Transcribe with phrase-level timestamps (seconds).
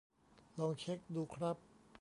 [0.59, 1.57] ลองเช็กดูครับ